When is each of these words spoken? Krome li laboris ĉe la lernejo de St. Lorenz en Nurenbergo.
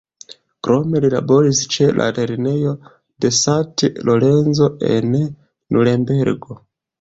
Krome 0.67 1.01
li 1.03 1.09
laboris 1.13 1.59
ĉe 1.75 1.89
la 1.99 2.07
lernejo 2.19 2.71
de 3.25 3.31
St. 3.41 3.87
Lorenz 4.09 4.63
en 4.95 5.15
Nurenbergo. 5.19 6.59